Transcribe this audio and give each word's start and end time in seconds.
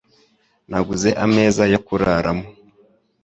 Naguze 0.69 1.09
ameza 1.25 1.63
yo 1.73 1.79
kuraramo. 1.85 2.45